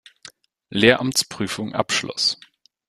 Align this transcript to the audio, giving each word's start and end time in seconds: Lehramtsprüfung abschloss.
Lehramtsprüfung 0.71 1.75
abschloss. 1.75 2.39